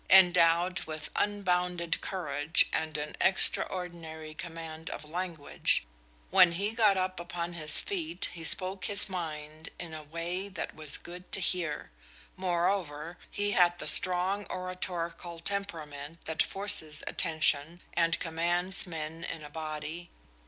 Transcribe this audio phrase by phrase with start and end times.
[0.09, 5.85] Endowed with unbounded courage and an extraordinary command of language,
[6.31, 10.97] when he got upon his feet he spoke his mind in a way that was
[10.97, 11.91] good to hear.
[12.35, 19.51] Moreover, he had the strong oratorical temperament that forces attention and commands men in a
[19.51, 20.09] body.